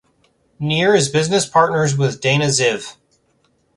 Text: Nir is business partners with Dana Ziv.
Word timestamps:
Nir 0.59 0.95
is 0.95 1.09
business 1.09 1.45
partners 1.47 1.95
with 1.95 2.21
Dana 2.21 2.45
Ziv. 2.45 2.97